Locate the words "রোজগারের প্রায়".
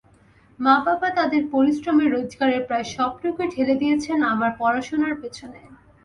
2.11-2.85